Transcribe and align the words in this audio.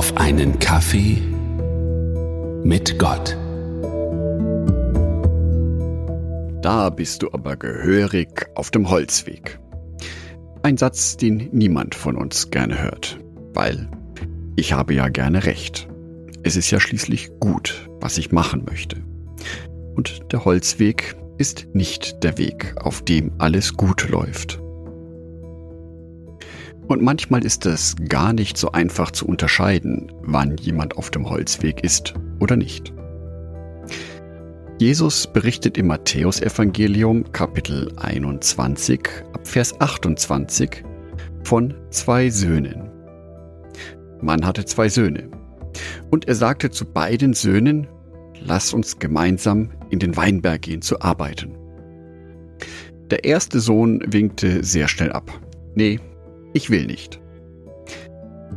auf 0.00 0.16
einen 0.16 0.58
Kaffee 0.58 1.18
mit 2.64 2.98
Gott. 2.98 3.36
Da 6.62 6.88
bist 6.88 7.22
du 7.22 7.28
aber 7.34 7.56
gehörig 7.56 8.46
auf 8.54 8.70
dem 8.70 8.88
Holzweg. 8.88 9.60
Ein 10.62 10.78
Satz, 10.78 11.18
den 11.18 11.50
niemand 11.52 11.94
von 11.94 12.16
uns 12.16 12.50
gerne 12.50 12.82
hört, 12.82 13.20
weil 13.52 13.90
ich 14.56 14.72
habe 14.72 14.94
ja 14.94 15.08
gerne 15.08 15.44
recht. 15.44 15.86
Es 16.44 16.56
ist 16.56 16.70
ja 16.70 16.80
schließlich 16.80 17.38
gut, 17.38 17.86
was 18.00 18.16
ich 18.16 18.32
machen 18.32 18.64
möchte. 18.64 18.96
Und 19.96 20.32
der 20.32 20.46
Holzweg 20.46 21.14
ist 21.36 21.66
nicht 21.74 22.24
der 22.24 22.38
Weg, 22.38 22.74
auf 22.82 23.02
dem 23.02 23.32
alles 23.36 23.74
gut 23.74 24.08
läuft. 24.08 24.62
Und 26.90 27.02
manchmal 27.02 27.44
ist 27.44 27.66
es 27.66 27.94
gar 28.08 28.32
nicht 28.32 28.58
so 28.58 28.72
einfach 28.72 29.12
zu 29.12 29.24
unterscheiden, 29.24 30.10
wann 30.22 30.56
jemand 30.56 30.96
auf 30.96 31.12
dem 31.12 31.30
Holzweg 31.30 31.84
ist 31.84 32.14
oder 32.40 32.56
nicht. 32.56 32.92
Jesus 34.80 35.28
berichtet 35.32 35.78
im 35.78 35.86
Matthäusevangelium 35.86 37.30
Kapitel 37.30 37.92
21 37.96 39.08
ab 39.32 39.46
Vers 39.46 39.80
28 39.80 40.82
von 41.44 41.74
zwei 41.90 42.28
Söhnen. 42.28 42.90
Man 44.20 44.44
hatte 44.44 44.64
zwei 44.64 44.88
Söhne. 44.88 45.30
Und 46.10 46.26
er 46.26 46.34
sagte 46.34 46.70
zu 46.70 46.84
beiden 46.84 47.34
Söhnen, 47.34 47.86
lass 48.40 48.74
uns 48.74 48.98
gemeinsam 48.98 49.70
in 49.90 50.00
den 50.00 50.16
Weinberg 50.16 50.62
gehen 50.62 50.82
zu 50.82 51.00
arbeiten. 51.00 51.56
Der 53.12 53.22
erste 53.22 53.60
Sohn 53.60 54.02
winkte 54.08 54.64
sehr 54.64 54.88
schnell 54.88 55.12
ab. 55.12 55.30
Nee, 55.76 56.00
ich 56.52 56.70
will 56.70 56.86
nicht. 56.86 57.20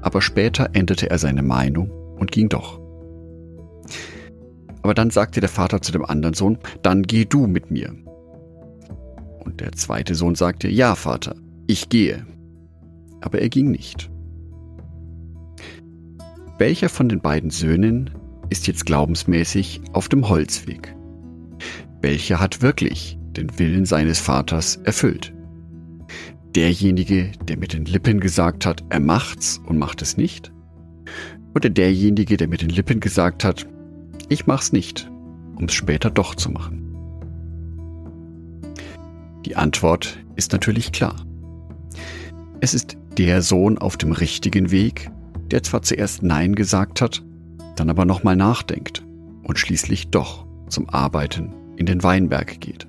Aber 0.00 0.20
später 0.22 0.70
änderte 0.72 1.10
er 1.10 1.18
seine 1.18 1.42
Meinung 1.42 1.90
und 2.18 2.32
ging 2.32 2.48
doch. 2.48 2.80
Aber 4.82 4.94
dann 4.94 5.10
sagte 5.10 5.40
der 5.40 5.48
Vater 5.48 5.80
zu 5.80 5.92
dem 5.92 6.04
anderen 6.04 6.34
Sohn, 6.34 6.58
dann 6.82 7.02
geh 7.02 7.24
du 7.24 7.46
mit 7.46 7.70
mir. 7.70 7.94
Und 9.44 9.60
der 9.60 9.72
zweite 9.72 10.14
Sohn 10.14 10.34
sagte, 10.34 10.68
ja 10.68 10.94
Vater, 10.94 11.36
ich 11.66 11.88
gehe. 11.88 12.26
Aber 13.20 13.40
er 13.40 13.48
ging 13.48 13.70
nicht. 13.70 14.10
Welcher 16.58 16.88
von 16.88 17.08
den 17.08 17.20
beiden 17.20 17.50
Söhnen 17.50 18.10
ist 18.50 18.66
jetzt 18.66 18.86
glaubensmäßig 18.86 19.80
auf 19.92 20.08
dem 20.08 20.28
Holzweg? 20.28 20.94
Welcher 22.00 22.40
hat 22.40 22.62
wirklich 22.62 23.18
den 23.36 23.58
Willen 23.58 23.84
seines 23.84 24.20
Vaters 24.20 24.76
erfüllt? 24.84 25.32
Derjenige, 26.54 27.32
der 27.48 27.56
mit 27.56 27.72
den 27.72 27.84
Lippen 27.84 28.20
gesagt 28.20 28.66
hat, 28.66 28.84
er 28.88 29.00
macht's 29.00 29.60
und 29.66 29.78
macht 29.78 30.02
es 30.02 30.16
nicht? 30.16 30.52
Oder 31.54 31.70
derjenige, 31.70 32.36
der 32.36 32.48
mit 32.48 32.62
den 32.62 32.70
Lippen 32.70 33.00
gesagt 33.00 33.44
hat, 33.44 33.66
ich 34.28 34.46
mach's 34.46 34.72
nicht, 34.72 35.10
um 35.56 35.64
es 35.66 35.74
später 35.74 36.10
doch 36.10 36.34
zu 36.34 36.50
machen? 36.50 36.82
Die 39.44 39.56
Antwort 39.56 40.18
ist 40.36 40.52
natürlich 40.52 40.92
klar. 40.92 41.26
Es 42.60 42.74
ist 42.74 42.96
der 43.18 43.42
Sohn 43.42 43.76
auf 43.78 43.96
dem 43.96 44.12
richtigen 44.12 44.70
Weg, 44.70 45.10
der 45.50 45.62
zwar 45.62 45.82
zuerst 45.82 46.22
Nein 46.22 46.54
gesagt 46.54 47.00
hat, 47.00 47.22
dann 47.76 47.90
aber 47.90 48.04
nochmal 48.04 48.36
nachdenkt 48.36 49.04
und 49.42 49.58
schließlich 49.58 50.08
doch 50.08 50.46
zum 50.68 50.88
Arbeiten 50.88 51.52
in 51.76 51.86
den 51.86 52.02
Weinberg 52.02 52.60
geht. 52.60 52.86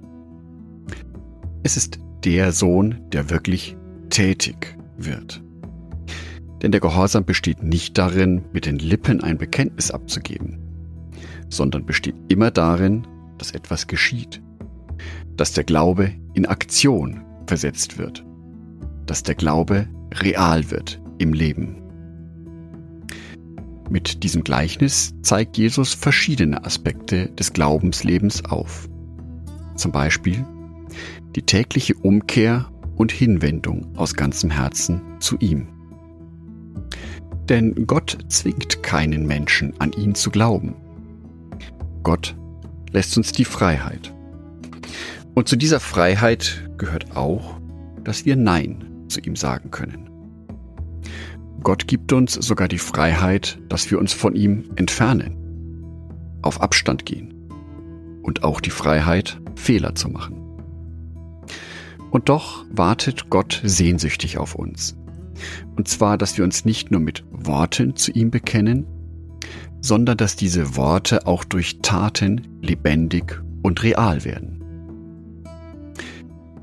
Es 1.64 1.75
ist 1.75 2.00
der 2.23 2.52
Sohn, 2.52 3.02
der 3.11 3.29
wirklich 3.29 3.75
tätig 4.09 4.77
wird. 4.97 5.43
Denn 6.61 6.71
der 6.71 6.79
Gehorsam 6.79 7.25
besteht 7.25 7.61
nicht 7.61 7.97
darin, 7.97 8.43
mit 8.53 8.66
den 8.66 8.79
Lippen 8.79 9.21
ein 9.21 9.38
Bekenntnis 9.38 9.91
abzugeben, 9.91 10.59
sondern 11.49 11.85
besteht 11.85 12.16
immer 12.29 12.51
darin, 12.51 13.06
dass 13.38 13.51
etwas 13.51 13.88
geschieht, 13.88 14.41
dass 15.35 15.53
der 15.53 15.66
Glaube 15.66 16.12
in 16.33 16.45
Aktion 16.45 17.22
versetzt 17.47 17.97
wird, 17.97 18.25
dass 19.06 19.23
der 19.23 19.35
Glaube 19.35 19.88
real 20.13 20.72
wird 20.72 21.01
im 21.17 21.33
Leben. 21.33 21.81
Mit 23.89 24.23
diesem 24.23 24.44
Gleichnis 24.44 25.13
zeigt 25.22 25.57
Jesus 25.57 25.94
verschiedene 25.94 26.63
Aspekte 26.66 27.28
des 27.31 27.51
Glaubenslebens 27.51 28.45
auf. 28.45 28.88
Zum 29.75 29.91
Beispiel 29.91 30.45
die 31.36 31.42
tägliche 31.42 31.96
Umkehr 31.96 32.70
und 32.96 33.12
Hinwendung 33.12 33.96
aus 33.96 34.14
ganzem 34.14 34.50
Herzen 34.50 35.02
zu 35.20 35.38
ihm. 35.40 35.68
Denn 37.50 37.88
Gott 37.88 38.18
zwingt 38.30 38.84
keinen 38.84 39.26
Menschen 39.26 39.74
an 39.80 39.92
ihn 39.94 40.16
zu 40.16 40.30
glauben. 40.30 40.76
Gott 42.04 42.36
lässt 42.92 43.18
uns 43.18 43.31
die 43.31 43.46
Freiheit. 43.46 44.14
Und 45.34 45.48
zu 45.48 45.56
dieser 45.56 45.80
Freiheit 45.80 46.70
gehört 46.78 47.16
auch, 47.16 47.60
dass 48.04 48.25
wir 48.25 48.36
Nein 48.36 49.06
zu 49.08 49.20
ihm 49.22 49.36
sagen 49.36 49.72
können. 49.72 50.10
Gott 51.64 51.88
gibt 51.88 52.12
uns 52.12 52.34
sogar 52.34 52.68
die 52.68 52.78
Freiheit, 52.78 53.58
dass 53.70 53.90
wir 53.90 53.98
uns 53.98 54.12
von 54.14 54.36
ihm 54.36 54.66
entfernen, 54.75 55.36
auf 56.42 56.62
Abstand 56.62 57.06
gehen 57.06 57.34
und 58.22 58.44
auch 58.44 58.60
die 58.60 58.70
Freiheit, 58.70 59.40
Fehler 59.56 59.96
zu 59.96 60.10
machen. 60.10 60.43
Und 62.13 62.29
doch 62.29 62.63
wartet 62.69 63.31
Gott 63.31 63.59
sehnsüchtig 63.63 64.38
auf 64.38 64.53
uns. 64.53 64.96
Und 65.75 65.88
zwar, 65.88 66.16
dass 66.16 66.38
wir 66.38 66.44
uns 66.44 66.63
nicht 66.63 66.91
nur 66.91 67.01
mit 67.01 67.24
Worten 67.31 67.96
zu 67.96 68.12
ihm 68.12 68.29
bekennen, 68.29 68.85
sondern 69.81 70.16
dass 70.18 70.35
diese 70.35 70.75
Worte 70.75 71.25
auch 71.25 71.44
durch 71.44 71.79
Taten 71.81 72.59
lebendig 72.62 73.41
und 73.63 73.81
real 73.81 74.24
werden. 74.25 74.63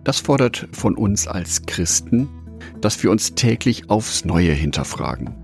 Das 0.05 0.21
fordert 0.21 0.69
von 0.71 0.95
uns 0.95 1.27
als 1.27 1.63
Christen, 1.67 2.29
dass 2.81 3.03
wir 3.03 3.11
uns 3.11 3.35
täglich 3.35 3.91
aufs 3.91 4.25
Neue 4.25 4.53
hinterfragen 4.53 5.35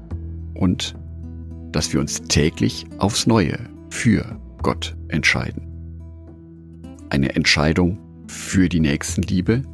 und 0.54 0.94
dass 1.72 1.92
wir 1.92 1.98
uns 1.98 2.22
täglich 2.22 2.86
aufs 2.98 3.26
Neue 3.26 3.58
für 3.90 4.40
Gott 4.62 4.96
entscheiden. 5.08 5.66
Eine 7.10 7.34
Entscheidung 7.34 7.98
für 8.28 8.68
die 8.68 8.80
Nächstenliebe, 8.80 9.64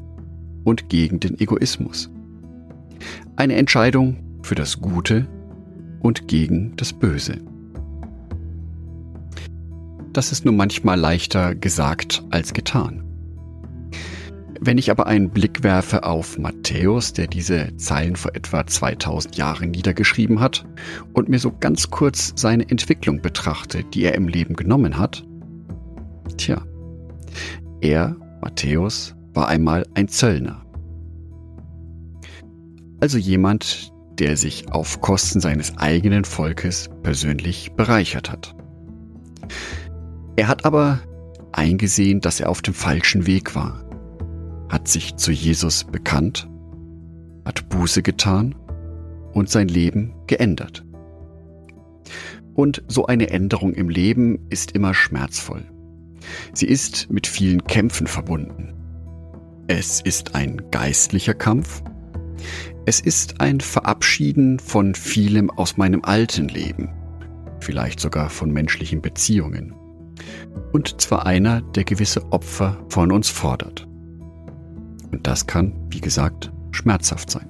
und 0.64 0.88
gegen 0.88 1.20
den 1.20 1.38
Egoismus. 1.38 2.10
Eine 3.36 3.56
Entscheidung 3.56 4.16
für 4.42 4.54
das 4.54 4.80
Gute 4.80 5.26
und 6.00 6.28
gegen 6.28 6.74
das 6.76 6.92
Böse. 6.92 7.38
Das 10.12 10.30
ist 10.30 10.44
nun 10.44 10.56
manchmal 10.56 10.98
leichter 10.98 11.54
gesagt 11.54 12.22
als 12.30 12.52
getan. 12.52 13.02
Wenn 14.64 14.78
ich 14.78 14.92
aber 14.92 15.08
einen 15.08 15.30
Blick 15.30 15.64
werfe 15.64 16.04
auf 16.04 16.38
Matthäus, 16.38 17.12
der 17.12 17.26
diese 17.26 17.76
Zeilen 17.78 18.14
vor 18.14 18.36
etwa 18.36 18.64
2000 18.64 19.36
Jahren 19.36 19.72
niedergeschrieben 19.72 20.38
hat, 20.38 20.64
und 21.14 21.28
mir 21.28 21.40
so 21.40 21.50
ganz 21.50 21.90
kurz 21.90 22.32
seine 22.36 22.68
Entwicklung 22.68 23.22
betrachte, 23.22 23.82
die 23.82 24.04
er 24.04 24.14
im 24.14 24.28
Leben 24.28 24.54
genommen 24.54 24.98
hat, 24.98 25.24
tja, 26.36 26.62
er, 27.80 28.14
Matthäus, 28.40 29.16
war 29.34 29.48
einmal 29.48 29.86
ein 29.94 30.08
Zöllner. 30.08 30.64
Also 33.00 33.18
jemand, 33.18 33.92
der 34.18 34.36
sich 34.36 34.70
auf 34.70 35.00
Kosten 35.00 35.40
seines 35.40 35.76
eigenen 35.78 36.24
Volkes 36.24 36.90
persönlich 37.02 37.72
bereichert 37.72 38.30
hat. 38.30 38.54
Er 40.36 40.48
hat 40.48 40.64
aber 40.64 41.00
eingesehen, 41.52 42.20
dass 42.20 42.40
er 42.40 42.48
auf 42.48 42.62
dem 42.62 42.74
falschen 42.74 43.26
Weg 43.26 43.54
war, 43.54 43.84
hat 44.68 44.88
sich 44.88 45.16
zu 45.16 45.32
Jesus 45.32 45.84
bekannt, 45.84 46.48
hat 47.44 47.68
Buße 47.68 48.02
getan 48.02 48.54
und 49.32 49.50
sein 49.50 49.68
Leben 49.68 50.14
geändert. 50.26 50.84
Und 52.54 52.82
so 52.86 53.06
eine 53.06 53.30
Änderung 53.30 53.72
im 53.74 53.88
Leben 53.88 54.38
ist 54.50 54.72
immer 54.72 54.94
schmerzvoll. 54.94 55.64
Sie 56.52 56.66
ist 56.66 57.10
mit 57.10 57.26
vielen 57.26 57.64
Kämpfen 57.64 58.06
verbunden. 58.06 58.74
Es 59.74 60.02
ist 60.02 60.34
ein 60.34 60.60
geistlicher 60.70 61.32
Kampf. 61.32 61.82
Es 62.84 63.00
ist 63.00 63.40
ein 63.40 63.62
Verabschieden 63.62 64.58
von 64.58 64.94
vielem 64.94 65.48
aus 65.48 65.78
meinem 65.78 66.04
alten 66.04 66.48
Leben, 66.48 66.90
vielleicht 67.58 67.98
sogar 67.98 68.28
von 68.28 68.50
menschlichen 68.50 69.00
Beziehungen. 69.00 69.72
Und 70.74 71.00
zwar 71.00 71.24
einer, 71.24 71.62
der 71.62 71.84
gewisse 71.84 72.32
Opfer 72.32 72.84
von 72.90 73.10
uns 73.12 73.30
fordert. 73.30 73.88
Und 75.10 75.26
das 75.26 75.46
kann, 75.46 75.72
wie 75.88 76.02
gesagt, 76.02 76.52
schmerzhaft 76.72 77.30
sein. 77.30 77.48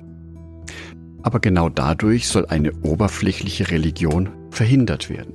Aber 1.25 1.41
genau 1.41 1.71
dadurch 1.71 2.29
soll 2.29 2.47
eine 2.47 2.73
oberflächliche 2.83 3.73
Religion 3.73 4.29
verhindert 4.53 5.11
werden. 5.11 5.35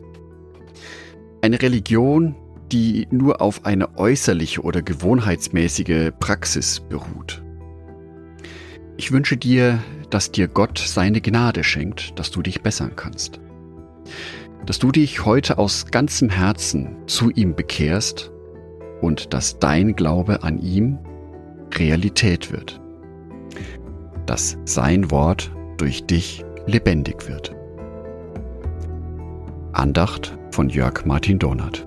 Eine 1.42 1.62
Religion, 1.62 2.34
die 2.72 3.08
nur 3.12 3.42
auf 3.42 3.66
eine 3.66 3.98
äußerliche 3.98 4.62
oder 4.62 4.82
gewohnheitsmäßige 4.82 6.12
Praxis 6.20 6.80
beruht. 6.80 7.44
Ich 8.98 9.12
wünsche 9.12 9.38
dir, 9.38 9.80
dass 10.10 10.32
dir 10.32 10.48
Gott 10.48 10.80
seine 10.80 11.22
Gnade 11.22 11.64
schenkt, 11.64 12.18
dass 12.18 12.32
du 12.32 12.42
dich 12.42 12.62
bessern 12.62 12.94
kannst. 12.96 13.40
dass 14.66 14.80
du 14.80 14.92
dich 14.92 15.26
heute 15.26 15.58
aus 15.58 15.86
ganzem 15.92 16.30
Herzen 16.30 16.98
zu 17.08 17.32
ihm 17.32 17.56
bekehrst 17.56 18.32
und 19.02 19.34
dass 19.34 19.60
dein 19.60 19.96
Glaube 19.96 20.44
an 20.44 20.60
ihm 20.60 21.00
Realität 21.74 22.52
wird. 22.52 22.82
Dass 24.26 24.58
sein 24.66 25.10
Wort 25.10 25.52
durch 25.78 26.06
dich 26.06 26.44
lebendig 26.66 27.30
wird. 27.30 27.56
Andacht 29.72 30.38
von 30.52 30.70
Jörg 30.70 31.06
Martin 31.06 31.40
Donath. 31.40 31.87